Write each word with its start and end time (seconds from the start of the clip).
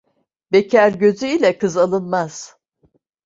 Bekâr 0.51 0.93
gözü 0.93 1.25
ile 1.27 1.57
kız 1.57 1.77
alınmaz. 1.77 2.57